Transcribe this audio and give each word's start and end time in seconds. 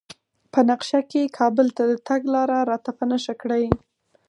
په 0.51 0.59
نقشه 0.69 0.99
کې 1.11 1.33
کابل 1.39 1.67
ته 1.77 1.83
د 1.91 1.93
تګ 2.07 2.21
لار 2.33 2.49
راته 2.71 2.91
په 2.97 3.03
نښه 3.09 3.33
کړئ 3.41 3.65